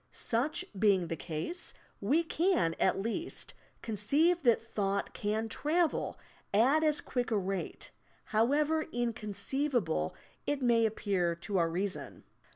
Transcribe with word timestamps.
Such 0.11 0.65
being 0.79 1.09
the 1.09 1.21
ease, 1.31 1.75
we 2.01 2.23
can 2.23 2.73
at 2.79 2.99
least 2.99 3.53
conceive 3.83 4.41
that 4.41 4.59
thought 4.59 5.13
can 5.13 5.47
travel 5.47 6.17
at 6.51 6.83
as 6.83 7.01
quick 7.01 7.29
a 7.29 7.37
rate, 7.37 7.91
however 8.33 8.81
inconceivable 8.91 10.15
it 10.47 10.59
may 10.59 10.87
appear 10.87 11.35
to 11.35 11.59
our 11.59 11.69
reason. 11.69 12.23